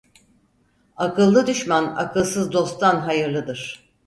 Akıllı 0.97 1.47
düşman, 1.47 1.83
akılsız 1.95 2.51
dosttan 2.51 2.99
hayırlıdır. 2.99 3.89